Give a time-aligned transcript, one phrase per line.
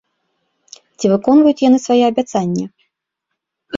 [0.97, 2.65] Ці выконваюць яны сваё абяцанне?